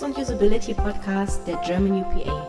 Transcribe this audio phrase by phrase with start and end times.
[0.00, 2.48] UX und Usability Podcast der German UPA.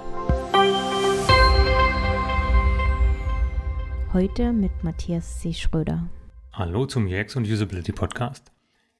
[4.14, 5.52] Heute mit Matthias C.
[5.54, 6.10] Schröder.
[6.54, 8.52] Hallo zum UX und Usability Podcast.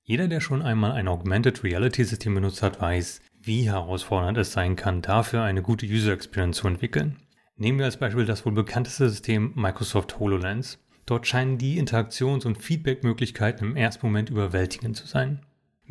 [0.04, 4.76] Jeder, der schon einmal ein Augmented Reality System benutzt hat, weiß, wie herausfordernd es sein
[4.76, 7.22] kann, dafür eine gute User Experience zu entwickeln.
[7.56, 10.80] Nehmen wir als Beispiel das wohl bekannteste System Microsoft HoloLens.
[11.06, 15.42] Dort scheinen die Interaktions- und Feedback-Möglichkeiten im ersten Moment überwältigend zu sein.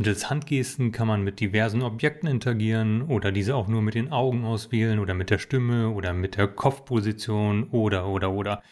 [0.01, 4.47] Mittels Handgesten kann man mit diversen Objekten interagieren oder diese auch nur mit den Augen
[4.47, 8.63] auswählen oder mit der Stimme oder mit der Kopfposition oder oder oder.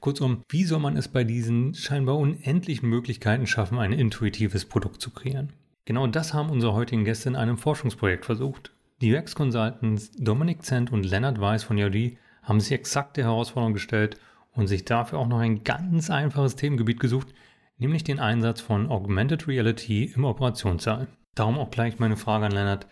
[0.00, 5.10] Kurzum, wie soll man es bei diesen scheinbar unendlichen Möglichkeiten schaffen, ein intuitives Produkt zu
[5.10, 5.52] kreieren?
[5.84, 8.72] Genau das haben unsere heutigen Gäste in einem Forschungsprojekt versucht.
[9.02, 14.18] Die UX-Consultants Dominik Zent und Leonard Weiss von Yaudi haben sich exakt der Herausforderung gestellt
[14.52, 17.34] und sich dafür auch noch ein ganz einfaches Themengebiet gesucht,
[17.78, 21.08] nämlich den Einsatz von Augmented Reality im Operationssaal.
[21.34, 22.86] Darum auch gleich meine Frage an Lennart.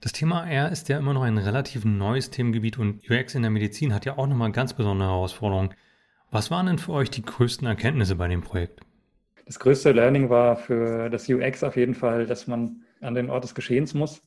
[0.00, 3.50] Das Thema AR ist ja immer noch ein relativ neues Themengebiet und UX in der
[3.50, 5.74] Medizin hat ja auch nochmal ganz besondere Herausforderungen.
[6.30, 8.80] Was waren denn für euch die größten Erkenntnisse bei dem Projekt?
[9.46, 13.44] Das größte Learning war für das UX auf jeden Fall, dass man an den Ort
[13.44, 14.22] des Geschehens muss.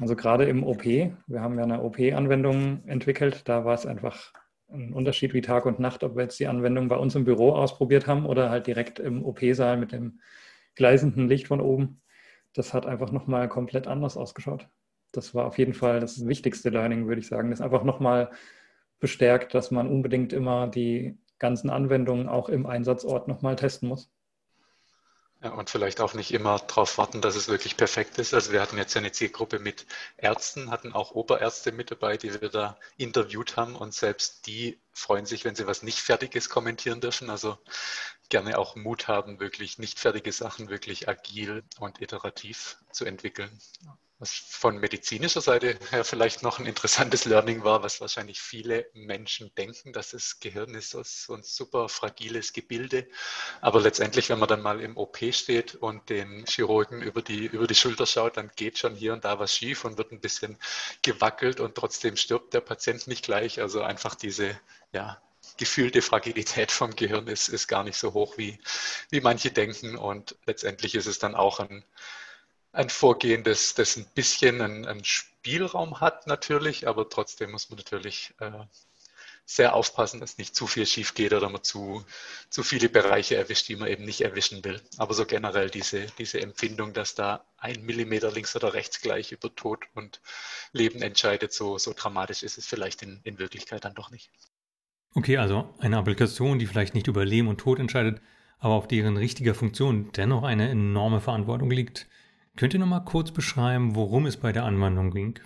[0.00, 4.32] Also gerade im OP, wir haben ja eine OP-Anwendung entwickelt, da war es einfach
[4.72, 7.52] ein Unterschied wie Tag und Nacht, ob wir jetzt die Anwendung bei uns im Büro
[7.52, 10.20] ausprobiert haben oder halt direkt im OP-Saal mit dem
[10.74, 12.00] gleisenden Licht von oben.
[12.54, 14.68] Das hat einfach nochmal komplett anders ausgeschaut.
[15.12, 17.50] Das war auf jeden Fall das wichtigste Learning, würde ich sagen.
[17.50, 18.30] Das einfach nochmal
[19.00, 24.12] bestärkt, dass man unbedingt immer die ganzen Anwendungen auch im Einsatzort nochmal testen muss.
[25.42, 28.34] Ja, und vielleicht auch nicht immer darauf warten, dass es wirklich perfekt ist.
[28.34, 29.86] Also wir hatten jetzt eine Zielgruppe mit
[30.18, 35.24] Ärzten, hatten auch Oberärzte mit dabei, die wir da interviewt haben und selbst die freuen
[35.24, 37.30] sich, wenn sie was nicht Fertiges kommentieren dürfen.
[37.30, 37.56] Also
[38.28, 43.50] gerne auch Mut haben, wirklich nicht fertige Sachen wirklich agil und iterativ zu entwickeln.
[44.20, 49.50] Was von medizinischer Seite her vielleicht noch ein interessantes Learning war, was wahrscheinlich viele Menschen
[49.54, 53.08] denken, dass das Gehirn ist so ein super fragiles Gebilde.
[53.62, 57.66] Aber letztendlich, wenn man dann mal im OP steht und den Chirurgen über die, über
[57.66, 60.58] die Schulter schaut, dann geht schon hier und da was schief und wird ein bisschen
[61.00, 63.62] gewackelt und trotzdem stirbt der Patient nicht gleich.
[63.62, 64.60] Also einfach diese,
[64.92, 65.18] ja,
[65.56, 68.58] gefühlte Fragilität vom Gehirn ist, ist gar nicht so hoch, wie,
[69.08, 69.96] wie manche denken.
[69.96, 71.84] Und letztendlich ist es dann auch ein,
[72.72, 77.78] ein Vorgehen, das, das ein bisschen einen, einen, Spielraum hat natürlich, aber trotzdem muss man
[77.78, 78.50] natürlich äh,
[79.44, 82.04] sehr aufpassen, dass nicht zu viel schief geht oder man zu,
[82.50, 84.80] zu viele Bereiche erwischt, die man eben nicht erwischen will.
[84.96, 89.52] Aber so generell diese, diese Empfindung, dass da ein Millimeter links oder rechts gleich über
[89.54, 90.20] Tod und
[90.72, 94.30] Leben entscheidet, so, so dramatisch ist es vielleicht in, in Wirklichkeit dann doch nicht.
[95.14, 98.20] Okay, also eine Applikation, die vielleicht nicht über Leben und Tod entscheidet,
[98.60, 102.06] aber auf deren richtiger Funktion dennoch eine enorme Verantwortung liegt.
[102.56, 105.38] Könnt ihr noch mal kurz beschreiben, worum es bei der Anwendung ging?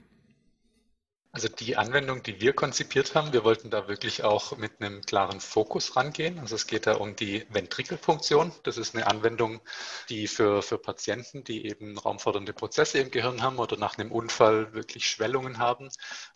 [1.35, 5.41] Also die Anwendung, die wir konzipiert haben, wir wollten da wirklich auch mit einem klaren
[5.41, 6.39] Fokus rangehen.
[6.39, 8.53] Also es geht da um die Ventrikelfunktion.
[8.63, 9.61] Das ist eine Anwendung,
[10.09, 14.75] die für, für Patienten, die eben raumfordernde Prozesse im Gehirn haben oder nach einem Unfall
[14.75, 15.89] wirklich Schwellungen haben,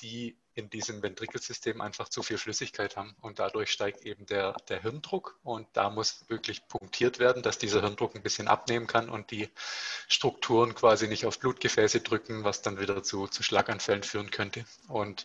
[0.02, 4.82] die in diesem Ventrikelsystem einfach zu viel Flüssigkeit haben und dadurch steigt eben der, der
[4.82, 9.30] Hirndruck und da muss wirklich punktiert werden, dass dieser Hirndruck ein bisschen abnehmen kann und
[9.30, 9.48] die
[10.08, 14.64] Strukturen quasi nicht auf Blutgefäße drücken, was dann wieder zu, zu Schlaganfällen führen könnte.
[14.88, 15.22] Und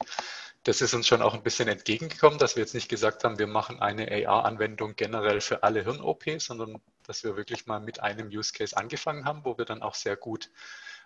[0.66, 3.48] das ist uns schon auch ein bisschen entgegengekommen, dass wir jetzt nicht gesagt haben, wir
[3.48, 8.54] machen eine AR-Anwendung generell für alle Hirn-OP, sondern dass wir wirklich mal mit einem Use
[8.54, 10.52] Case angefangen haben, wo wir dann auch sehr gut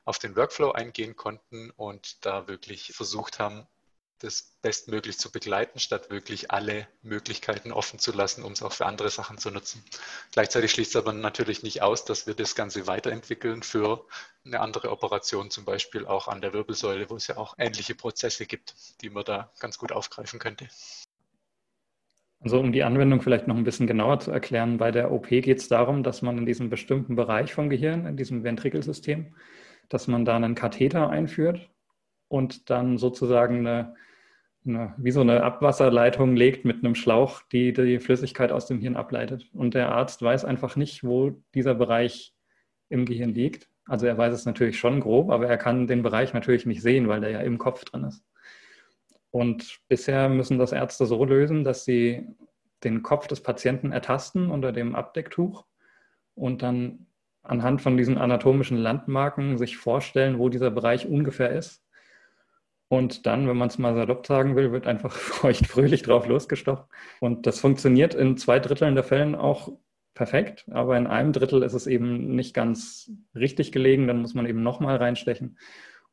[0.03, 3.67] auf den Workflow eingehen konnten und da wirklich versucht haben,
[4.19, 8.85] das bestmöglich zu begleiten, statt wirklich alle Möglichkeiten offen zu lassen, um es auch für
[8.85, 9.83] andere Sachen zu nutzen.
[10.31, 14.06] Gleichzeitig schließt es aber natürlich nicht aus, dass wir das Ganze weiterentwickeln für
[14.45, 18.45] eine andere Operation, zum Beispiel auch an der Wirbelsäule, wo es ja auch ähnliche Prozesse
[18.45, 20.67] gibt, die man da ganz gut aufgreifen könnte.
[22.39, 25.57] Also um die Anwendung vielleicht noch ein bisschen genauer zu erklären, bei der OP geht
[25.57, 29.36] es darum, dass man in diesem bestimmten Bereich vom Gehirn, in diesem Ventrikelsystem,
[29.89, 31.69] dass man da einen Katheter einführt
[32.27, 33.95] und dann sozusagen eine
[34.68, 38.96] eine, wie so eine Abwasserleitung legt mit einem Schlauch, die die Flüssigkeit aus dem Hirn
[38.96, 39.50] ableitet.
[39.54, 42.34] Und der Arzt weiß einfach nicht, wo dieser Bereich
[42.90, 43.69] im Gehirn liegt.
[43.86, 47.08] Also er weiß es natürlich schon grob, aber er kann den Bereich natürlich nicht sehen,
[47.08, 48.24] weil der ja im Kopf drin ist.
[49.31, 52.28] Und bisher müssen das Ärzte so lösen, dass sie
[52.84, 55.66] den Kopf des Patienten ertasten unter dem Abdecktuch
[56.36, 57.08] und dann
[57.44, 61.87] anhand von diesen anatomischen Landmarken sich vorstellen, wo dieser Bereich ungefähr ist
[62.89, 66.86] und dann, wenn man es mal salopp sagen will, wird einfach feuchtfröhlich drauf losgestochen.
[67.19, 69.72] Und das funktioniert in zwei Dritteln der Fällen auch
[70.13, 74.07] perfekt, aber in einem Drittel ist es eben nicht ganz richtig gelegen.
[74.07, 75.57] Dann muss man eben nochmal reinstechen.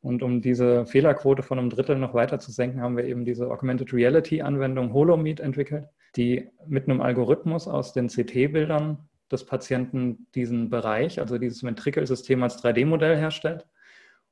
[0.01, 3.49] Und um diese Fehlerquote von einem Drittel noch weiter zu senken, haben wir eben diese
[3.49, 8.99] Augmented Reality Anwendung HoloMeet entwickelt, die mit einem Algorithmus aus den CT-Bildern
[9.31, 13.65] des Patienten diesen Bereich, also dieses Ventrikelsystem als 3D-Modell herstellt.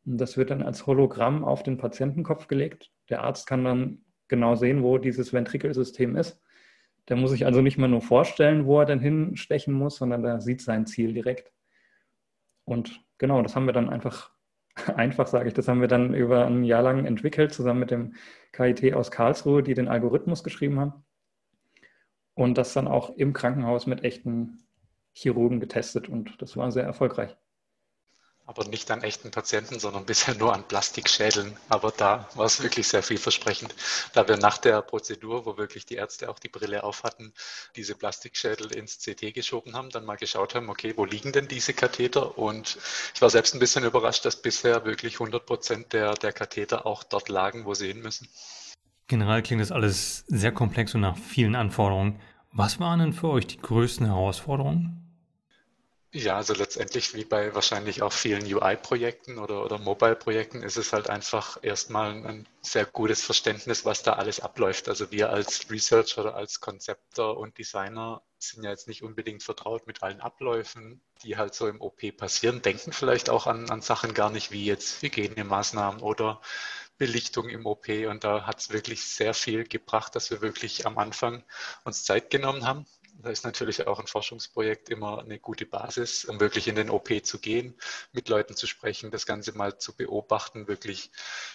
[0.05, 2.91] Das wird dann als Hologramm auf den Patientenkopf gelegt.
[3.09, 6.41] Der Arzt kann dann genau sehen, wo dieses Ventrikelsystem ist.
[7.09, 10.41] Der muss sich also nicht mehr nur vorstellen, wo er denn hinstechen muss, sondern der
[10.41, 11.51] sieht sein Ziel direkt.
[12.65, 14.31] Und genau, das haben wir dann einfach,
[14.95, 18.15] einfach sage ich, das haben wir dann über ein Jahr lang entwickelt, zusammen mit dem
[18.51, 21.05] KIT aus Karlsruhe, die den Algorithmus geschrieben haben.
[22.35, 24.63] Und das dann auch im Krankenhaus mit echten
[25.13, 27.37] Chirurgen getestet und das war sehr erfolgreich
[28.45, 31.57] aber nicht an echten Patienten, sondern bisher nur an Plastikschädeln.
[31.69, 33.73] Aber da war es wirklich sehr vielversprechend,
[34.13, 37.33] da wir nach der Prozedur, wo wirklich die Ärzte auch die Brille auf hatten,
[37.75, 41.73] diese Plastikschädel ins CT geschoben haben, dann mal geschaut haben, okay, wo liegen denn diese
[41.73, 42.37] Katheter?
[42.37, 42.77] Und
[43.13, 47.03] ich war selbst ein bisschen überrascht, dass bisher wirklich 100 Prozent der, der Katheter auch
[47.03, 48.27] dort lagen, wo sie hin müssen.
[49.07, 52.19] Generell klingt das alles sehr komplex und nach vielen Anforderungen.
[52.51, 55.02] Was waren denn für euch die größten Herausforderungen?
[56.15, 61.09] Ja, also letztendlich wie bei wahrscheinlich auch vielen UI-Projekten oder, oder Mobile-Projekten ist es halt
[61.09, 64.89] einfach erstmal ein sehr gutes Verständnis, was da alles abläuft.
[64.89, 69.87] Also wir als Researcher oder als Konzepter und Designer sind ja jetzt nicht unbedingt vertraut
[69.87, 74.13] mit allen Abläufen, die halt so im OP passieren, denken vielleicht auch an, an Sachen
[74.13, 76.41] gar nicht wie jetzt Hygienemaßnahmen oder
[76.99, 77.89] Belichtung im OP.
[77.89, 81.43] Und da hat es wirklich sehr viel gebracht, dass wir wirklich am Anfang
[81.85, 82.85] uns Zeit genommen haben
[83.23, 87.09] da ist natürlich auch ein Forschungsprojekt immer eine gute Basis, um wirklich in den OP
[87.23, 87.73] zu gehen,
[88.11, 91.09] mit Leuten zu sprechen, das Ganze mal zu beobachten, wirklich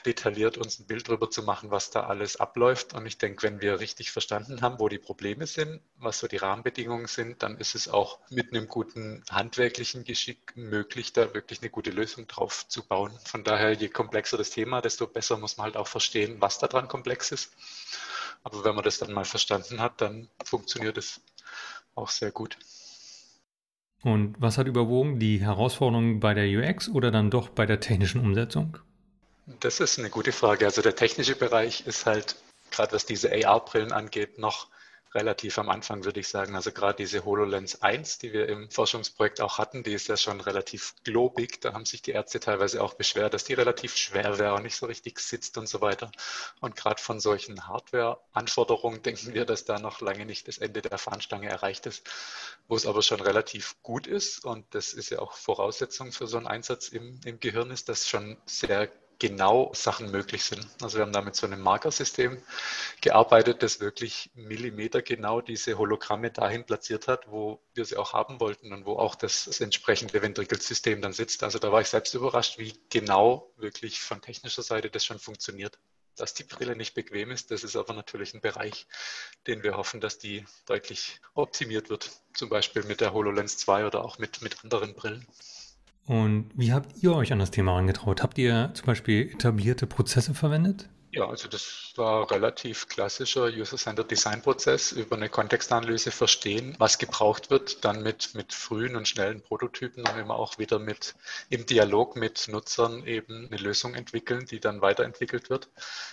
[0.06, 2.94] detailliert uns ein Bild darüber zu machen, was da alles abläuft.
[2.94, 6.38] Und ich denke, wenn wir richtig verstanden haben, wo die Probleme sind, was so die
[6.38, 11.70] Rahmenbedingungen sind, dann ist es auch mit einem guten handwerklichen Geschick möglich, da wirklich eine
[11.70, 13.12] gute Lösung drauf zu bauen.
[13.26, 16.88] Von daher, je komplexer das Thema, desto besser muss man halt auch verstehen, was daran
[16.88, 17.52] komplex ist.
[18.42, 21.20] Aber wenn man das dann mal verstanden hat, dann funktioniert es
[21.98, 22.58] auch sehr gut.
[24.02, 28.20] Und was hat überwogen, die Herausforderungen bei der UX oder dann doch bei der technischen
[28.20, 28.78] Umsetzung?
[29.60, 30.66] Das ist eine gute Frage.
[30.66, 32.36] Also der technische Bereich ist halt,
[32.70, 34.68] gerade was diese AR-Brillen angeht, noch
[35.14, 36.54] relativ am Anfang, würde ich sagen.
[36.54, 40.40] Also gerade diese HoloLens 1, die wir im Forschungsprojekt auch hatten, die ist ja schon
[40.40, 41.60] relativ globig.
[41.60, 44.76] Da haben sich die Ärzte teilweise auch beschwert, dass die relativ schwer wäre und nicht
[44.76, 46.10] so richtig sitzt und so weiter.
[46.60, 50.98] Und gerade von solchen Hardware-Anforderungen denken wir, dass da noch lange nicht das Ende der
[50.98, 52.08] Fahnenstange erreicht ist,
[52.68, 54.44] wo es aber schon relativ gut ist.
[54.44, 58.08] Und das ist ja auch Voraussetzung für so einen Einsatz im, im Gehirn ist, dass
[58.08, 60.66] schon sehr genau Sachen möglich sind.
[60.80, 62.40] Also wir haben da mit so einem Markersystem
[63.00, 68.72] gearbeitet, das wirklich millimetergenau diese Hologramme dahin platziert hat, wo wir sie auch haben wollten
[68.72, 71.42] und wo auch das, das entsprechende Ventrikelsystem dann sitzt.
[71.42, 75.78] Also da war ich selbst überrascht, wie genau wirklich von technischer Seite das schon funktioniert.
[76.14, 78.88] Dass die Brille nicht bequem ist, das ist aber natürlich ein Bereich,
[79.46, 82.10] den wir hoffen, dass die deutlich optimiert wird.
[82.34, 85.26] Zum Beispiel mit der HoloLens 2 oder auch mit, mit anderen Brillen.
[86.08, 88.22] Und wie habt ihr euch an das Thema angetraut?
[88.22, 90.88] Habt ihr zum Beispiel etablierte Prozesse verwendet?
[91.18, 97.84] Ja, also das war relativ klassischer User-Centered Design-Prozess über eine Kontextanalyse verstehen, was gebraucht wird,
[97.84, 101.16] dann mit, mit frühen und schnellen Prototypen und immer auch wieder mit
[101.48, 105.70] im Dialog mit Nutzern eben eine Lösung entwickeln, die dann weiterentwickelt wird.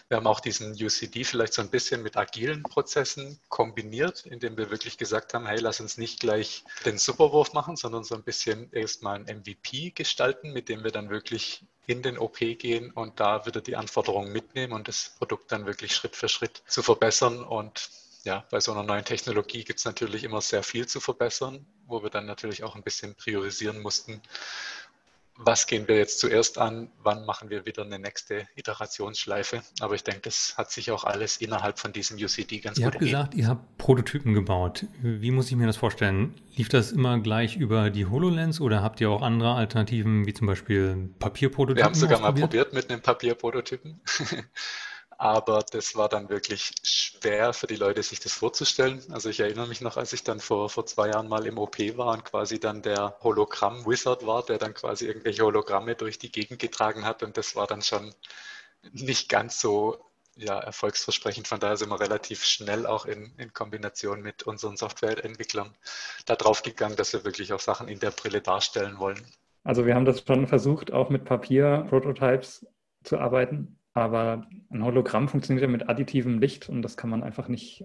[0.07, 4.71] Wir haben auch diesen UCD vielleicht so ein bisschen mit agilen Prozessen kombiniert, indem wir
[4.71, 8.71] wirklich gesagt haben, hey, lass uns nicht gleich den Superwurf machen, sondern so ein bisschen
[8.71, 13.45] erstmal ein MVP gestalten, mit dem wir dann wirklich in den OP gehen und da
[13.45, 17.43] wieder die Anforderungen mitnehmen und das Produkt dann wirklich Schritt für Schritt zu verbessern.
[17.43, 17.89] Und
[18.23, 22.01] ja, bei so einer neuen Technologie gibt es natürlich immer sehr viel zu verbessern, wo
[22.01, 24.21] wir dann natürlich auch ein bisschen priorisieren mussten,
[25.37, 29.61] was gehen wir jetzt zuerst an, wann machen wir wieder eine nächste Iterationsschleife.
[29.81, 32.93] Aber ich denke, das hat sich auch alles innerhalb von diesem UCD ganz ihr gut
[32.93, 34.85] habt gesagt, ihr habt Prototypen gebaut.
[35.01, 36.33] Wie muss ich mir das vorstellen?
[36.55, 40.47] Lief das immer gleich über die HoloLens oder habt ihr auch andere Alternativen, wie zum
[40.47, 41.77] Beispiel Papierprototypen?
[41.77, 43.99] Wir haben sogar mal probiert mit einem Papierprototypen.
[45.17, 49.01] Aber das war dann wirklich schwer für die Leute, sich das vorzustellen.
[49.11, 51.77] Also ich erinnere mich noch, als ich dann vor, vor zwei Jahren mal im OP
[51.97, 56.59] war und quasi dann der Hologramm-Wizard war, der dann quasi irgendwelche Hologramme durch die Gegend
[56.59, 57.23] getragen hat.
[57.23, 58.13] Und das war dann schon
[58.91, 60.03] nicht ganz so
[60.35, 61.47] ja, erfolgsversprechend.
[61.47, 65.73] Von daher sind wir relativ schnell auch in, in Kombination mit unseren Softwareentwicklern
[66.25, 69.25] drauf gegangen, dass wir wirklich auch Sachen in der Brille darstellen wollen.
[69.63, 72.67] Also wir haben das schon versucht, auch mit Papier-Prototypes
[73.03, 77.47] zu arbeiten Aber ein Hologramm funktioniert ja mit additivem Licht und das kann man einfach
[77.47, 77.81] nicht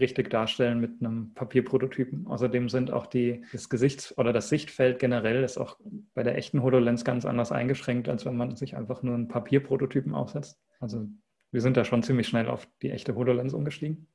[0.00, 2.26] richtig darstellen mit einem Papierprototypen.
[2.26, 5.78] Außerdem sind auch die, das Gesichts- oder das Sichtfeld generell ist auch
[6.14, 10.14] bei der echten HoloLens ganz anders eingeschränkt, als wenn man sich einfach nur einen Papierprototypen
[10.14, 10.60] aufsetzt.
[10.80, 11.06] Also
[11.52, 14.08] wir sind da schon ziemlich schnell auf die echte HoloLens umgestiegen.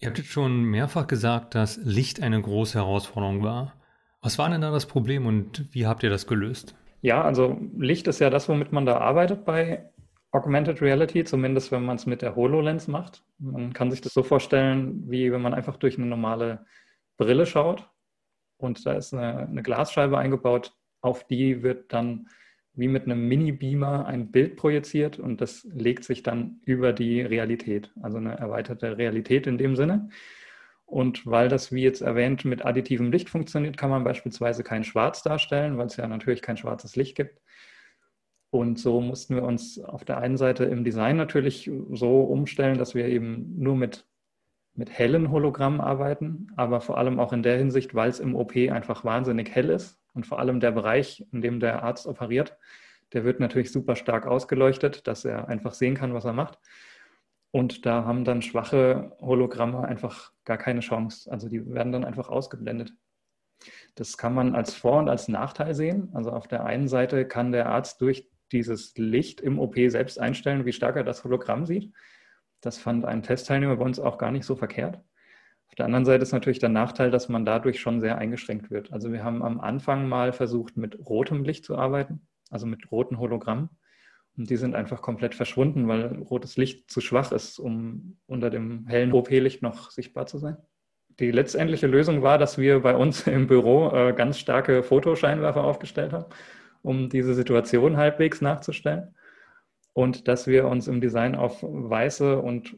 [0.00, 3.80] Ihr habt jetzt schon mehrfach gesagt, dass Licht eine große Herausforderung war.
[4.20, 6.76] Was war denn da das Problem und wie habt ihr das gelöst?
[7.00, 9.90] Ja, also Licht ist ja das, womit man da arbeitet bei
[10.34, 13.22] Augmented Reality, zumindest wenn man es mit der HoloLens macht.
[13.38, 16.66] Man kann sich das so vorstellen, wie wenn man einfach durch eine normale
[17.16, 17.88] Brille schaut
[18.56, 22.26] und da ist eine, eine Glasscheibe eingebaut, auf die wird dann
[22.72, 27.92] wie mit einem Mini-Beamer ein Bild projiziert und das legt sich dann über die Realität,
[28.02, 30.08] also eine erweiterte Realität in dem Sinne.
[30.84, 35.22] Und weil das, wie jetzt erwähnt, mit additivem Licht funktioniert, kann man beispielsweise kein Schwarz
[35.22, 37.40] darstellen, weil es ja natürlich kein schwarzes Licht gibt.
[38.54, 42.94] Und so mussten wir uns auf der einen Seite im Design natürlich so umstellen, dass
[42.94, 44.06] wir eben nur mit,
[44.74, 48.54] mit hellen Hologrammen arbeiten, aber vor allem auch in der Hinsicht, weil es im OP
[48.54, 52.56] einfach wahnsinnig hell ist und vor allem der Bereich, in dem der Arzt operiert,
[53.12, 56.60] der wird natürlich super stark ausgeleuchtet, dass er einfach sehen kann, was er macht.
[57.50, 61.28] Und da haben dann schwache Hologramme einfach gar keine Chance.
[61.28, 62.92] Also die werden dann einfach ausgeblendet.
[63.96, 66.10] Das kann man als Vor- und als Nachteil sehen.
[66.14, 70.64] Also auf der einen Seite kann der Arzt durch dieses Licht im OP selbst einstellen,
[70.64, 71.92] wie stark er das Hologramm sieht.
[72.60, 75.00] Das fand ein Testteilnehmer bei uns auch gar nicht so verkehrt.
[75.68, 78.92] Auf der anderen Seite ist natürlich der Nachteil, dass man dadurch schon sehr eingeschränkt wird.
[78.92, 83.18] Also wir haben am Anfang mal versucht, mit rotem Licht zu arbeiten, also mit roten
[83.18, 83.70] Hologrammen.
[84.36, 88.86] Und die sind einfach komplett verschwunden, weil rotes Licht zu schwach ist, um unter dem
[88.86, 90.56] hellen OP-Licht noch sichtbar zu sein.
[91.20, 96.12] Die letztendliche Lösung war, dass wir bei uns im Büro äh, ganz starke Fotoscheinwerfer aufgestellt
[96.12, 96.26] haben
[96.84, 99.14] um diese Situation halbwegs nachzustellen.
[99.92, 102.76] Und dass wir uns im Design auf weiße und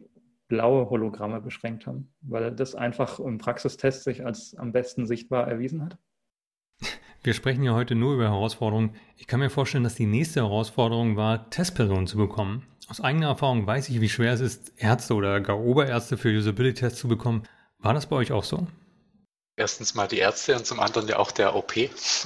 [0.48, 5.84] blaue Hologramme beschränkt haben, weil das einfach im Praxistest sich als am besten sichtbar erwiesen
[5.84, 5.98] hat.
[7.22, 8.90] Wir sprechen ja heute nur über Herausforderungen.
[9.16, 12.62] Ich kann mir vorstellen, dass die nächste Herausforderung war, Testpersonen zu bekommen.
[12.88, 17.00] Aus eigener Erfahrung weiß ich, wie schwer es ist, Ärzte oder gar Oberärzte für Usability-Tests
[17.00, 17.42] zu bekommen.
[17.80, 18.68] War das bei euch auch so?
[19.56, 21.74] Erstens mal die Ärzte und zum anderen ja auch der OP.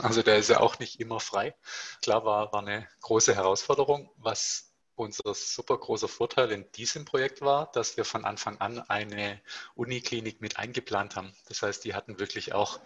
[0.02, 1.54] Also der ist ja auch nicht immer frei.
[2.02, 4.10] Klar war, war eine große Herausforderung.
[4.16, 4.70] Was
[5.00, 9.40] unser super großer Vorteil in diesem Projekt war, dass wir von Anfang an eine
[9.74, 11.32] Uniklinik mit eingeplant haben.
[11.48, 12.80] Das heißt, die hatten wirklich auch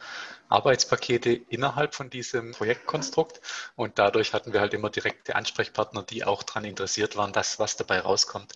[0.48, 3.40] Arbeitspakete innerhalb von diesem Projektkonstrukt
[3.74, 7.76] und dadurch hatten wir halt immer direkte Ansprechpartner, die auch daran interessiert waren, dass was
[7.76, 8.52] dabei rauskommt.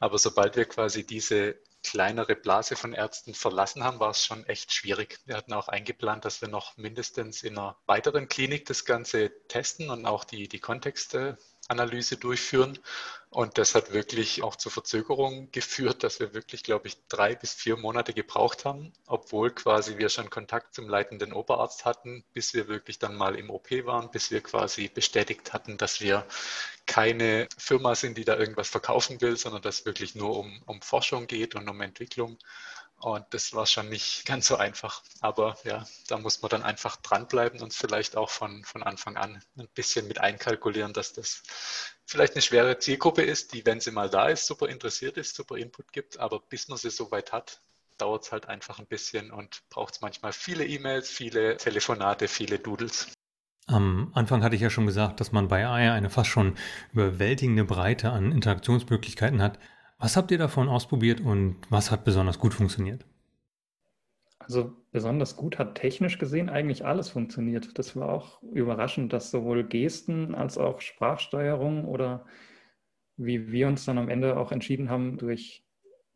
[0.00, 4.72] Aber sobald wir quasi diese kleinere Blase von Ärzten verlassen haben, war es schon echt
[4.72, 5.20] schwierig.
[5.26, 9.90] Wir hatten auch eingeplant, dass wir noch mindestens in einer weiteren Klinik das Ganze testen
[9.90, 12.78] und auch die, die Kontexte Analyse durchführen.
[13.32, 17.54] Und das hat wirklich auch zu Verzögerungen geführt, dass wir wirklich, glaube ich, drei bis
[17.54, 22.68] vier Monate gebraucht haben, obwohl quasi wir schon Kontakt zum leitenden Oberarzt hatten, bis wir
[22.68, 26.26] wirklich dann mal im OP waren, bis wir quasi bestätigt hatten, dass wir
[26.84, 30.82] keine Firma sind, die da irgendwas verkaufen will, sondern dass es wirklich nur um, um
[30.82, 32.36] Forschung geht und um Entwicklung.
[33.02, 35.02] Und das war schon nicht ganz so einfach.
[35.20, 39.42] Aber ja, da muss man dann einfach dranbleiben und vielleicht auch von, von Anfang an
[39.58, 41.42] ein bisschen mit einkalkulieren, dass das
[42.06, 45.56] vielleicht eine schwere Zielgruppe ist, die, wenn sie mal da ist, super interessiert ist, super
[45.56, 46.20] Input gibt.
[46.20, 47.60] Aber bis man sie so weit hat,
[47.98, 52.58] dauert es halt einfach ein bisschen und braucht es manchmal viele E-Mails, viele Telefonate, viele
[52.58, 53.08] Doodles.
[53.66, 56.56] Am Anfang hatte ich ja schon gesagt, dass man bei AIA eine fast schon
[56.92, 59.58] überwältigende Breite an Interaktionsmöglichkeiten hat.
[60.02, 63.06] Was habt ihr davon ausprobiert und was hat besonders gut funktioniert?
[64.40, 67.78] Also besonders gut hat technisch gesehen eigentlich alles funktioniert.
[67.78, 72.26] Das war auch überraschend, dass sowohl Gesten als auch Sprachsteuerung oder
[73.16, 75.64] wie wir uns dann am Ende auch entschieden haben, durch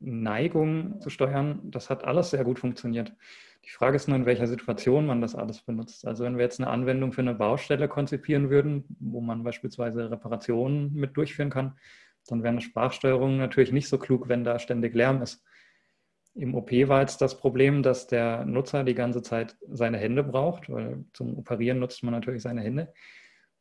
[0.01, 3.13] Neigung zu steuern, das hat alles sehr gut funktioniert.
[3.65, 6.09] Die Frage ist nur, in welcher Situation man das alles benutzt.
[6.09, 10.93] Also wenn wir jetzt eine Anwendung für eine Baustelle konzipieren würden, wo man beispielsweise Reparationen
[10.93, 11.79] mit durchführen kann,
[12.27, 15.43] dann wäre eine Sprachsteuerung natürlich nicht so klug, wenn da ständig Lärm ist.
[16.35, 20.69] Im OP war jetzt das Problem, dass der Nutzer die ganze Zeit seine Hände braucht,
[20.69, 22.93] weil zum Operieren nutzt man natürlich seine Hände.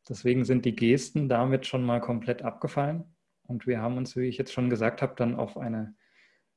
[0.08, 3.16] Deswegen sind die Gesten damit schon mal komplett abgefallen.
[3.44, 5.94] Und wir haben uns, wie ich jetzt schon gesagt habe, dann auf eine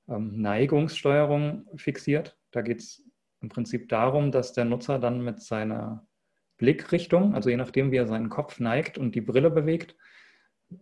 [0.09, 2.37] ähm, Neigungssteuerung fixiert.
[2.51, 3.03] Da geht es
[3.41, 6.05] im Prinzip darum, dass der Nutzer dann mit seiner
[6.57, 9.95] Blickrichtung, also je nachdem, wie er seinen Kopf neigt und die Brille bewegt,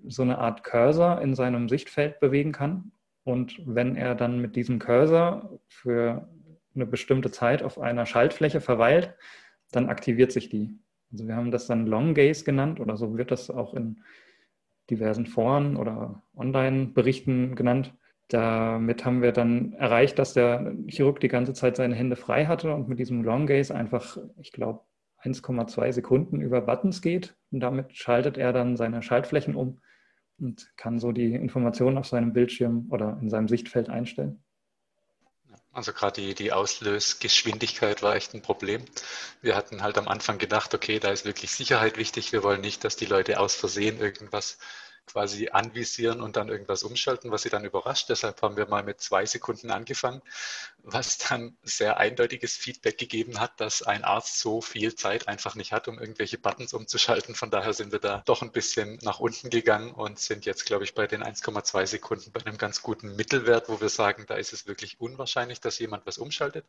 [0.08, 2.92] so eine Art Cursor in seinem Sichtfeld bewegen kann.
[3.24, 6.30] Und wenn er dann mit diesem Cursor für
[6.76, 9.16] eine bestimmte Zeit auf einer Schaltfläche verweilt,
[9.72, 10.80] dann aktiviert sich die.
[11.12, 14.02] Also wir haben das dann Long Gaze genannt oder so wird das auch in
[14.90, 17.94] diversen Foren oder Online-Berichten genannt.
[18.30, 22.74] Damit haben wir dann erreicht, dass der Chirurg die ganze Zeit seine Hände frei hatte
[22.74, 24.82] und mit diesem Long Gaze einfach, ich glaube,
[25.28, 27.36] 1,2 Sekunden über Buttons geht.
[27.52, 29.80] Und damit schaltet er dann seine Schaltflächen um
[30.40, 34.44] und kann so die Informationen auf seinem Bildschirm oder in seinem Sichtfeld einstellen.
[35.72, 38.84] Also gerade die, die Auslösgeschwindigkeit war echt ein Problem.
[39.42, 42.32] Wir hatten halt am Anfang gedacht, okay, da ist wirklich Sicherheit wichtig.
[42.32, 44.58] Wir wollen nicht, dass die Leute aus Versehen irgendwas
[45.08, 48.10] quasi anvisieren und dann irgendwas umschalten, was sie dann überrascht.
[48.10, 50.22] Deshalb haben wir mal mit zwei Sekunden angefangen,
[50.84, 55.72] was dann sehr eindeutiges Feedback gegeben hat, dass ein Arzt so viel Zeit einfach nicht
[55.72, 57.36] hat, um irgendwelche Buttons umzuschalten.
[57.36, 60.84] Von daher sind wir da doch ein bisschen nach unten gegangen und sind jetzt, glaube
[60.84, 64.54] ich, bei den 1,2 Sekunden bei einem ganz guten Mittelwert, wo wir sagen, da ist
[64.54, 66.66] es wirklich unwahrscheinlich, dass jemand was umschaltet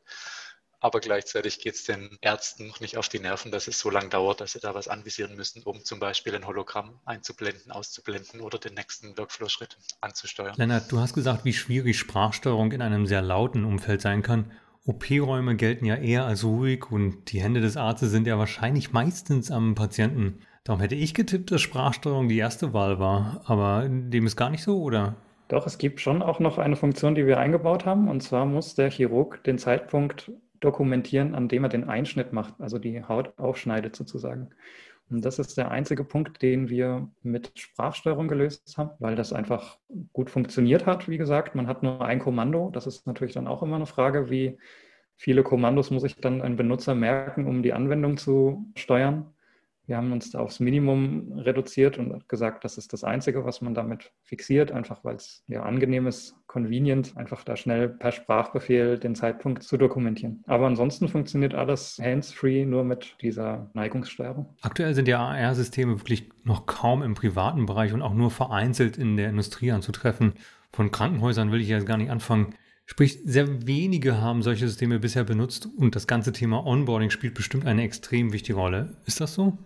[0.81, 4.09] aber gleichzeitig geht es den Ärzten noch nicht auf die Nerven, dass es so lange
[4.09, 8.59] dauert, dass sie da was anvisieren müssen, um zum Beispiel ein Hologramm einzublenden, auszublenden oder
[8.59, 10.55] den nächsten Workflow-Schritt anzusteuern.
[10.57, 14.53] Lennart, du hast gesagt, wie schwierig Sprachsteuerung in einem sehr lauten Umfeld sein kann.
[14.87, 19.51] OP-Räume gelten ja eher als ruhig und die Hände des Arztes sind ja wahrscheinlich meistens
[19.51, 20.41] am Patienten.
[20.65, 24.63] Darum hätte ich getippt, dass Sprachsteuerung die erste Wahl war, aber dem ist gar nicht
[24.63, 25.17] so, oder?
[25.49, 28.09] Doch, es gibt schon auch noch eine Funktion, die wir eingebaut haben.
[28.09, 32.79] Und zwar muss der Chirurg den Zeitpunkt dokumentieren, an dem er den Einschnitt macht, also
[32.79, 34.51] die Haut aufschneidet sozusagen.
[35.11, 39.79] Und das ist der einzige Punkt, den wir mit Sprachsteuerung gelöst haben, weil das einfach
[40.13, 41.09] gut funktioniert hat.
[41.09, 42.71] Wie gesagt, man hat nur ein Kommando.
[42.71, 44.59] Das ist natürlich dann auch immer eine Frage, wie
[45.17, 49.33] viele Kommandos muss ich dann ein Benutzer merken, um die Anwendung zu steuern.
[49.87, 53.75] Wir haben uns da aufs Minimum reduziert und gesagt, das ist das Einzige, was man
[53.75, 59.15] damit fixiert, einfach weil es ja angenehm ist, convenient, einfach da schnell per Sprachbefehl den
[59.15, 60.43] Zeitpunkt zu dokumentieren.
[60.47, 64.57] Aber ansonsten funktioniert alles hands-free nur mit dieser Neigungssteuerung.
[64.63, 69.17] Aktuell sind ja AR-Systeme wirklich noch kaum im privaten Bereich und auch nur vereinzelt in
[69.17, 70.33] der Industrie anzutreffen.
[70.73, 72.55] Von Krankenhäusern will ich jetzt gar nicht anfangen.
[72.87, 77.67] Sprich, sehr wenige haben solche Systeme bisher benutzt und das ganze Thema Onboarding spielt bestimmt
[77.67, 78.97] eine extrem wichtige Rolle.
[79.05, 79.59] Ist das so?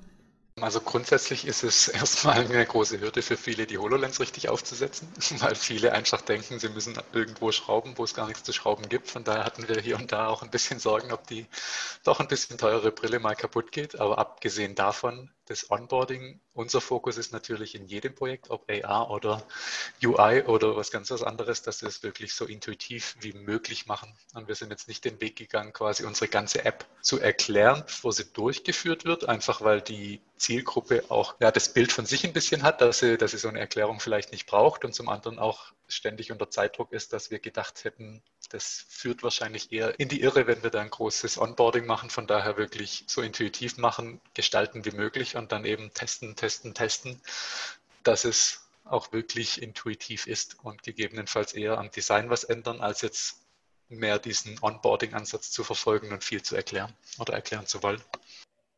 [0.60, 5.08] Also grundsätzlich ist es erstmal eine große Hürde für viele, die HoloLens richtig aufzusetzen,
[5.40, 9.08] weil viele einfach denken, sie müssen irgendwo schrauben, wo es gar nichts zu schrauben gibt.
[9.10, 11.46] Von daher hatten wir hier und da auch ein bisschen Sorgen, ob die
[12.04, 13.98] doch ein bisschen teure Brille mal kaputt geht.
[13.98, 16.40] Aber abgesehen davon das Onboarding.
[16.54, 19.42] Unser Fokus ist natürlich in jedem Projekt, ob AR oder
[20.04, 24.14] UI oder was ganz was anderes, dass wir es wirklich so intuitiv wie möglich machen.
[24.34, 28.12] Und wir sind jetzt nicht den Weg gegangen, quasi unsere ganze App zu erklären, bevor
[28.12, 32.62] sie durchgeführt wird, einfach weil die Zielgruppe auch ja, das Bild von sich ein bisschen
[32.62, 35.72] hat, dass sie, dass sie so eine Erklärung vielleicht nicht braucht und zum anderen auch
[35.88, 40.46] ständig unter Zeitdruck ist, dass wir gedacht hätten, das führt wahrscheinlich eher in die Irre,
[40.46, 42.10] wenn wir da ein großes Onboarding machen.
[42.10, 47.20] Von daher wirklich so intuitiv machen, gestalten wie möglich und dann eben testen, testen, testen,
[48.02, 53.46] dass es auch wirklich intuitiv ist und gegebenenfalls eher am Design was ändern, als jetzt
[53.88, 58.00] mehr diesen Onboarding-Ansatz zu verfolgen und viel zu erklären oder erklären zu wollen.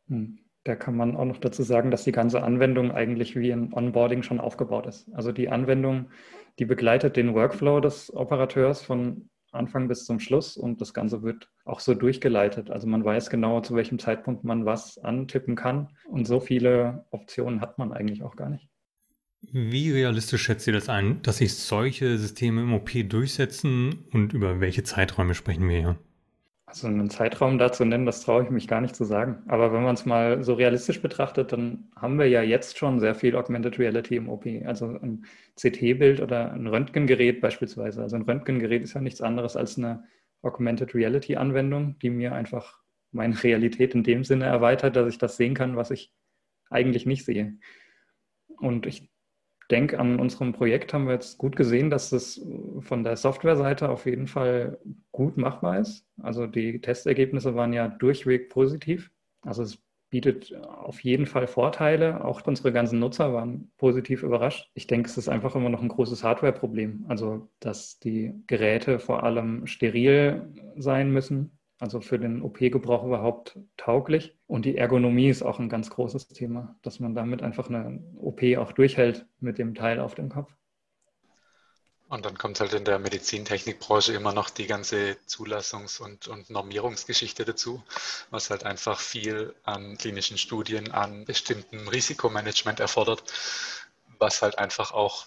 [0.08, 0.38] Hm.
[0.64, 4.22] Da kann man auch noch dazu sagen, dass die ganze Anwendung eigentlich wie ein Onboarding
[4.22, 5.06] schon aufgebaut ist.
[5.12, 6.10] Also die Anwendung,
[6.58, 11.50] die begleitet den Workflow des Operateurs von Anfang bis zum Schluss und das Ganze wird
[11.64, 12.70] auch so durchgeleitet.
[12.70, 17.60] Also man weiß genau, zu welchem Zeitpunkt man was antippen kann und so viele Optionen
[17.60, 18.68] hat man eigentlich auch gar nicht.
[19.52, 24.60] Wie realistisch schätzt ihr das ein, dass sich solche Systeme im OP durchsetzen und über
[24.60, 25.98] welche Zeiträume sprechen wir hier?
[26.66, 29.42] Also einen Zeitraum dazu nennen, das traue ich mich gar nicht zu sagen.
[29.48, 33.14] Aber wenn man es mal so realistisch betrachtet, dann haben wir ja jetzt schon sehr
[33.14, 34.46] viel Augmented Reality im OP.
[34.64, 38.02] Also ein CT-Bild oder ein Röntgengerät beispielsweise.
[38.02, 40.04] Also ein Röntgengerät ist ja nichts anderes als eine
[40.42, 42.80] Augmented Reality-Anwendung, die mir einfach
[43.12, 46.12] meine Realität in dem Sinne erweitert, dass ich das sehen kann, was ich
[46.70, 47.58] eigentlich nicht sehe.
[48.58, 49.13] Und ich
[49.74, 52.40] denke, an unserem Projekt haben wir jetzt gut gesehen, dass das
[52.80, 54.78] von der Softwareseite auf jeden Fall
[55.10, 56.06] gut machbar ist.
[56.22, 59.10] Also die Testergebnisse waren ja durchweg positiv.
[59.42, 59.78] Also es
[60.10, 62.24] bietet auf jeden Fall Vorteile.
[62.24, 64.70] Auch unsere ganzen Nutzer waren positiv überrascht.
[64.74, 67.06] Ich denke, es ist einfach immer noch ein großes Hardware-Problem.
[67.08, 74.36] Also, dass die Geräte vor allem steril sein müssen, also für den OP-Gebrauch überhaupt tauglich.
[74.46, 78.42] Und die Ergonomie ist auch ein ganz großes Thema, dass man damit einfach eine OP
[78.58, 80.52] auch durchhält mit dem Teil auf dem Kopf.
[82.08, 87.44] Und dann kommt halt in der Medizintechnikbranche immer noch die ganze Zulassungs- und, und, Normierungsgeschichte
[87.44, 87.82] dazu,
[88.30, 93.24] was halt einfach viel an klinischen Studien, an bestimmtem Risikomanagement erfordert,
[94.18, 95.26] was halt einfach auch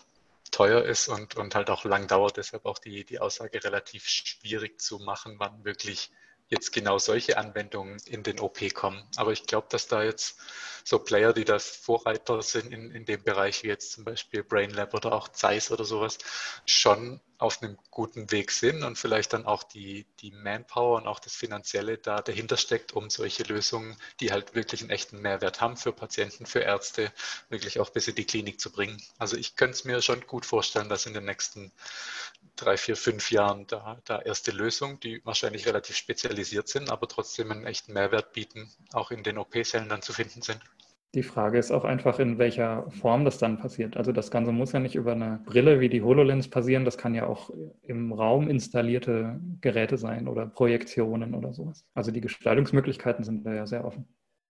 [0.51, 2.37] teuer ist und, und halt auch lang dauert.
[2.37, 6.11] Deshalb auch die, die Aussage relativ schwierig zu machen, wann wirklich
[6.49, 9.03] jetzt genau solche Anwendungen in den OP kommen.
[9.15, 10.39] Aber ich glaube, dass da jetzt
[10.83, 14.93] so Player, die das Vorreiter sind in, in dem Bereich, wie jetzt zum Beispiel BrainLab
[14.93, 16.17] oder auch Zeiss oder sowas,
[16.65, 21.19] schon auf einem guten Weg sind und vielleicht dann auch die, die Manpower und auch
[21.19, 25.77] das Finanzielle da dahinter steckt, um solche Lösungen, die halt wirklich einen echten Mehrwert haben
[25.77, 27.11] für Patienten, für Ärzte,
[27.49, 29.01] wirklich auch bis in die Klinik zu bringen.
[29.19, 31.71] Also ich könnte es mir schon gut vorstellen, dass in den nächsten
[32.55, 37.51] drei, vier, fünf Jahren da, da erste Lösungen, die wahrscheinlich relativ spezialisiert sind, aber trotzdem
[37.51, 40.59] einen echten Mehrwert bieten, auch in den OP-Sälen dann zu finden sind.
[41.15, 43.95] Die Frage ist auch einfach, in welcher Form das dann passiert.
[43.95, 47.15] Also das Ganze muss ja nicht über eine Brille wie die HoloLens passieren, das kann
[47.15, 47.49] ja auch
[47.81, 51.85] im Raum installierte Geräte sein oder Projektionen oder sowas.
[51.93, 54.05] Also die Gestaltungsmöglichkeiten sind da ja sehr offen.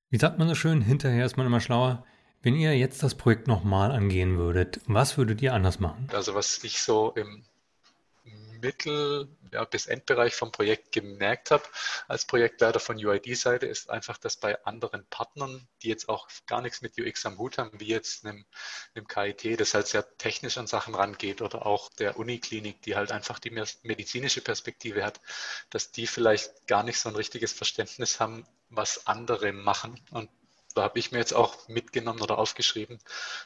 [0.09, 2.03] Wie sagt man so schön, hinterher ist man immer schlauer.
[2.41, 6.07] Wenn ihr jetzt das Projekt nochmal angehen würdet, was würdet ihr anders machen?
[6.13, 7.43] Also was ich so im
[8.59, 11.63] Mittel- ja, bis Endbereich vom Projekt gemerkt habe
[12.07, 16.81] als Projektleiter von UID-Seite, ist einfach, dass bei anderen Partnern, die jetzt auch gar nichts
[16.81, 18.45] mit UX am Hut haben, wie jetzt einem,
[18.95, 23.11] einem KIT, das halt sehr technisch an Sachen rangeht oder auch der Uniklinik, die halt
[23.11, 25.19] einfach die medizinische Perspektive hat,
[25.69, 30.01] dass die vielleicht gar nicht so ein richtiges Verständnis haben, was andere machen.
[30.11, 30.29] Und
[30.77, 32.99] da habe ich mir jetzt auch mitgenommen oder aufgeschrieben,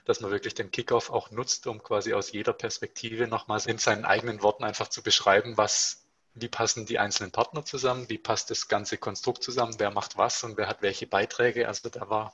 [0.06, 4.06] dass man wirklich den Kickoff auch nutzt, um quasi aus jeder Perspektive nochmals in seinen
[4.06, 8.68] eigenen Worten einfach zu beschreiben, was, wie passen die einzelnen Partner zusammen, wie passt das
[8.68, 11.68] ganze Konstrukt zusammen, wer macht was und wer hat welche Beiträge.
[11.68, 12.34] Also da war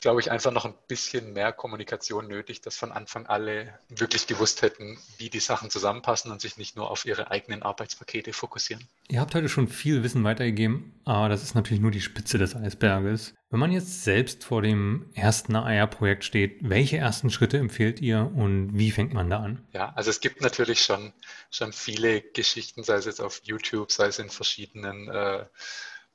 [0.00, 4.62] glaube ich, einfach noch ein bisschen mehr Kommunikation nötig, dass von Anfang alle wirklich gewusst
[4.62, 8.86] hätten, wie die Sachen zusammenpassen und sich nicht nur auf ihre eigenen Arbeitspakete fokussieren.
[9.08, 12.56] Ihr habt heute schon viel Wissen weitergegeben, aber das ist natürlich nur die Spitze des
[12.56, 13.34] Eisberges.
[13.50, 18.78] Wenn man jetzt selbst vor dem ersten AR-Projekt steht, welche ersten Schritte empfehlt ihr und
[18.78, 19.66] wie fängt man da an?
[19.72, 21.12] Ja, also es gibt natürlich schon,
[21.50, 25.44] schon viele Geschichten, sei es jetzt auf YouTube, sei es in verschiedenen äh,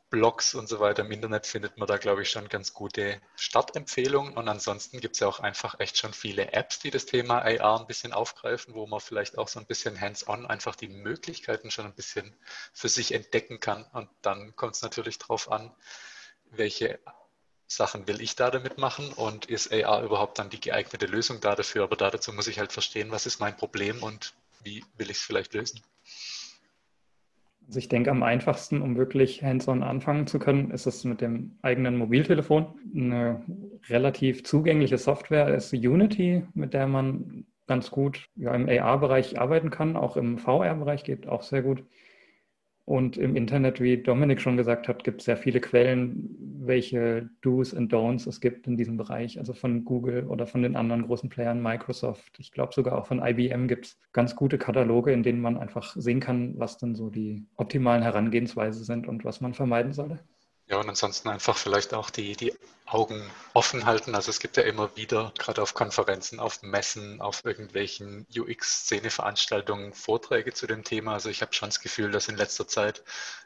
[0.10, 4.38] Blogs und so weiter im Internet findet man da, glaube ich, schon ganz gute Startempfehlungen.
[4.38, 7.80] Und ansonsten gibt es ja auch einfach echt schon viele Apps, die das Thema AR
[7.80, 11.86] ein bisschen aufgreifen, wo man vielleicht auch so ein bisschen hands-on einfach die Möglichkeiten schon
[11.86, 12.36] ein bisschen
[12.74, 13.84] für sich entdecken kann.
[13.94, 15.72] Und dann kommt es natürlich darauf an,
[16.52, 17.00] welche
[17.68, 21.56] Sachen will ich da damit machen und ist AR überhaupt dann die geeignete Lösung da
[21.56, 21.84] dafür.
[21.84, 25.24] Aber dazu muss ich halt verstehen, was ist mein Problem und wie will ich es
[25.24, 25.82] vielleicht lösen.
[27.68, 31.58] Also ich denke, am einfachsten, um wirklich hands-on anfangen zu können, ist es mit dem
[31.62, 32.68] eigenen Mobiltelefon.
[32.96, 33.44] Eine
[33.90, 39.96] relativ zugängliche Software ist Unity, mit der man ganz gut ja, im AR-Bereich arbeiten kann.
[39.96, 41.84] Auch im VR-Bereich geht auch sehr gut.
[42.86, 47.74] Und im Internet, wie Dominik schon gesagt hat, gibt es sehr viele Quellen, welche Do's
[47.74, 49.40] und Don'ts es gibt in diesem Bereich.
[49.40, 52.40] Also von Google oder von den anderen großen Playern, Microsoft.
[52.40, 55.96] Ich glaube sogar auch von IBM gibt es ganz gute Kataloge, in denen man einfach
[55.96, 60.20] sehen kann, was dann so die optimalen Herangehensweise sind und was man vermeiden sollte.
[60.68, 62.54] Ja, und ansonsten einfach vielleicht auch die, die
[62.86, 64.16] Augen offen halten.
[64.16, 70.54] Also es gibt ja immer wieder, gerade auf Konferenzen, auf Messen, auf irgendwelchen UX-Szene-Veranstaltungen Vorträge
[70.54, 71.14] zu dem Thema.
[71.14, 73.04] Also ich habe schon das Gefühl, dass in letzter Zeit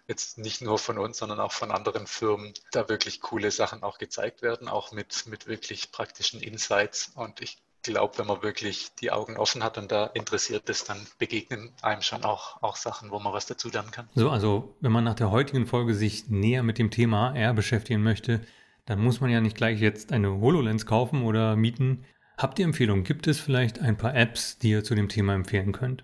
[0.07, 3.97] jetzt nicht nur von uns, sondern auch von anderen Firmen da wirklich coole Sachen auch
[3.97, 7.11] gezeigt werden, auch mit, mit wirklich praktischen Insights.
[7.15, 10.97] Und ich glaube, wenn man wirklich die Augen offen hat und da interessiert ist, dann
[11.17, 14.07] begegnen einem schon auch, auch Sachen, wo man was dazu lernen kann.
[14.15, 18.03] So, also wenn man nach der heutigen Folge sich näher mit dem Thema R beschäftigen
[18.03, 18.41] möchte,
[18.85, 22.05] dann muss man ja nicht gleich jetzt eine HoloLens kaufen oder mieten.
[22.37, 23.03] Habt ihr Empfehlungen?
[23.03, 26.03] Gibt es vielleicht ein paar Apps, die ihr zu dem Thema empfehlen könnt?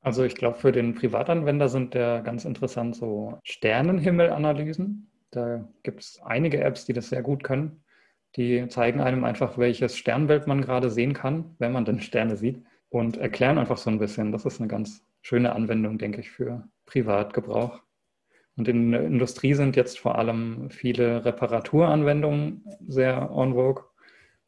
[0.00, 5.10] Also ich glaube, für den Privatanwender sind der ganz interessant so Sternenhimmelanalysen.
[5.32, 7.82] Da gibt es einige Apps, die das sehr gut können.
[8.36, 12.62] Die zeigen einem einfach, welches Sternbild man gerade sehen kann, wenn man denn Sterne sieht
[12.90, 14.32] und erklären einfach so ein bisschen.
[14.32, 17.80] Das ist eine ganz schöne Anwendung, denke ich, für Privatgebrauch.
[18.56, 23.84] Und in der Industrie sind jetzt vor allem viele Reparaturanwendungen sehr en vogue,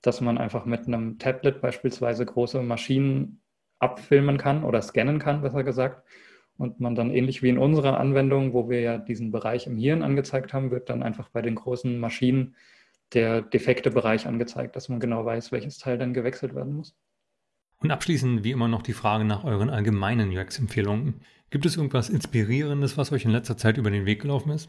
[0.03, 3.42] dass man einfach mit einem Tablet beispielsweise große Maschinen
[3.79, 6.07] abfilmen kann oder scannen kann, besser gesagt.
[6.57, 10.03] Und man dann ähnlich wie in unserer Anwendung, wo wir ja diesen Bereich im Hirn
[10.03, 12.57] angezeigt haben, wird dann einfach bei den großen Maschinen
[13.14, 16.94] der defekte Bereich angezeigt, dass man genau weiß, welches Teil dann gewechselt werden muss.
[17.80, 21.20] Und abschließend wie immer noch die Frage nach euren allgemeinen UX-Empfehlungen.
[21.50, 24.68] Gibt es irgendwas Inspirierendes, was euch in letzter Zeit über den Weg gelaufen ist?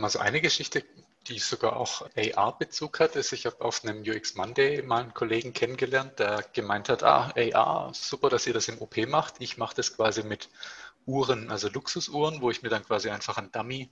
[0.00, 0.82] Also eine Geschichte,
[1.28, 5.52] die sogar auch AR-Bezug hat, ist, ich habe auf einem UX Monday mal einen Kollegen
[5.52, 9.34] kennengelernt, der gemeint hat, ah, AR, super, dass ihr das im OP macht.
[9.40, 10.48] Ich mache das quasi mit
[11.04, 13.90] Uhren, also Luxusuhren, wo ich mir dann quasi einfach ein Dummy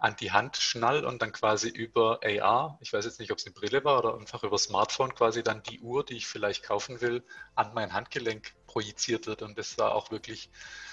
[0.00, 3.46] an die Hand schnall und dann quasi über AR, ich weiß jetzt nicht, ob es
[3.46, 7.02] eine Brille war oder einfach über Smartphone quasi dann die Uhr, die ich vielleicht kaufen
[7.02, 7.22] will,
[7.54, 9.42] an mein Handgelenk projiziert wird.
[9.42, 10.50] Und das sah auch wirklich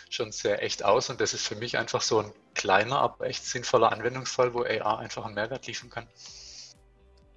[0.10, 1.10] schon sehr echt aus.
[1.10, 5.00] Und das ist für mich einfach so ein kleiner, aber echt sinnvoller Anwendungsfall, wo AR
[5.00, 6.08] einfach einen Mehrwert liefern kann.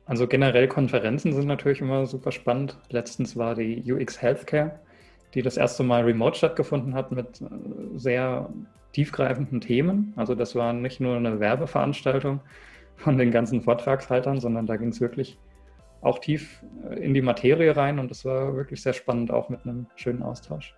[0.07, 2.77] Also generell Konferenzen sind natürlich immer super spannend.
[2.89, 4.81] Letztens war die UX Healthcare,
[5.35, 7.47] die das erste Mal remote stattgefunden hat mit äh,
[7.95, 8.53] sehr
[8.93, 10.13] tiefgreifenden Themen.
[10.17, 12.41] Also das war nicht nur eine Werbeveranstaltung
[12.97, 15.39] von den ganzen Vortragshaltern, sondern da ging es wirklich
[16.03, 19.65] auch tief äh, in die Materie rein und das war wirklich sehr spannend, auch mit
[19.65, 20.75] einem schönen Austausch.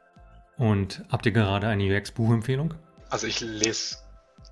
[0.59, 2.75] Und habt ihr gerade eine UX-Buchempfehlung?
[3.09, 3.99] Also ich lese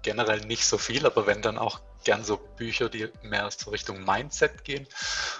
[0.03, 4.05] generell nicht so viel, aber wenn dann auch gern so Bücher, die mehr so Richtung
[4.05, 4.87] Mindset gehen.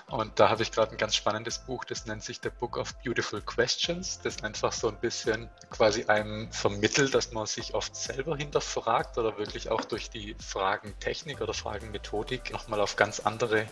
[0.09, 2.95] Und da habe ich gerade ein ganz spannendes Buch, das nennt sich The Book of
[3.05, 8.37] Beautiful Questions, das einfach so ein bisschen quasi einem vermittelt, dass man sich oft selber
[8.37, 13.67] hinterfragt oder wirklich auch durch die Fragen Technik oder Fragen Methodik nochmal auf ganz andere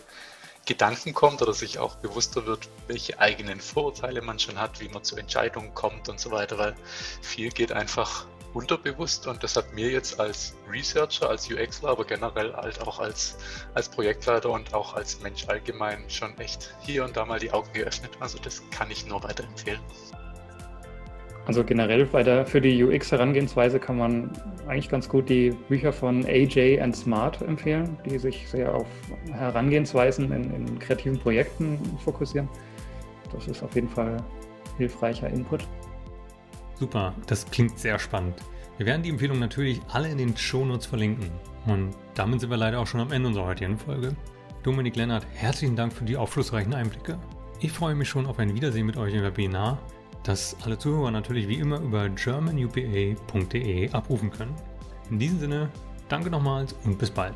[0.65, 5.03] Gedanken kommt oder sich auch bewusster wird, welche eigenen Vorurteile man schon hat, wie man
[5.03, 6.75] zu Entscheidungen kommt und so weiter, weil
[7.21, 12.53] viel geht einfach unterbewusst und das hat mir jetzt als Researcher, als UXler, aber generell
[12.53, 13.37] halt auch als,
[13.73, 17.71] als Projektleiter und auch als Mensch allgemein schon echt hier und da mal die Augen
[17.73, 18.11] geöffnet.
[18.19, 19.81] Also das kann ich nur weiterempfehlen.
[21.49, 24.29] Also generell bei der, für die UX-Herangehensweise kann man
[24.67, 28.85] eigentlich ganz gut die Bücher von AJ and Smart empfehlen, die sich sehr auf
[29.31, 32.47] Herangehensweisen in, in kreativen Projekten fokussieren.
[33.33, 34.17] Das ist auf jeden Fall
[34.77, 35.67] hilfreicher Input.
[36.79, 38.35] Super, das klingt sehr spannend.
[38.77, 41.29] Wir werden die Empfehlungen natürlich alle in den Shownotes verlinken.
[41.65, 44.15] Und damit sind wir leider auch schon am Ende unserer heutigen Folge.
[44.63, 47.19] Dominik Lennart, herzlichen Dank für die aufschlussreichen Einblicke.
[47.59, 49.77] Ich freue mich schon auf ein Wiedersehen mit euch im Webinar,
[50.23, 54.55] das alle Zuhörer natürlich wie immer über germanupa.de abrufen können.
[55.09, 55.69] In diesem Sinne,
[56.07, 57.35] danke nochmals und bis bald.